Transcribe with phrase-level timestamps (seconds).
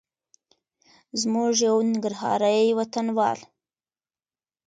[1.21, 3.39] زموږ یو ننګرهاري وطنوال